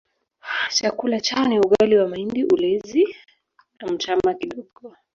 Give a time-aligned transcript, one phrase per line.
[0.69, 3.15] Chakula chao ni ugali wa mahindi ulezi
[3.79, 4.95] na mtama kidogo